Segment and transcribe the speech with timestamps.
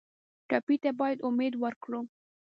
[0.49, 2.01] ټپي ته باید امید ورکړو.